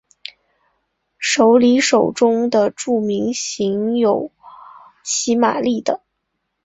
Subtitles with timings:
[1.19, 4.31] 首里手中的著名型有
[5.03, 6.01] 骑马立等。